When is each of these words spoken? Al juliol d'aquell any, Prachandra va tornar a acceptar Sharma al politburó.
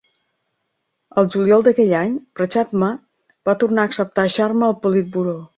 Al 1.21 1.29
juliol 1.35 1.65
d'aquell 1.67 1.93
any, 1.99 2.15
Prachandra 2.39 2.91
va 3.51 3.57
tornar 3.65 3.85
a 3.87 3.93
acceptar 3.93 4.29
Sharma 4.39 4.71
al 4.71 4.79
politburó. 4.87 5.41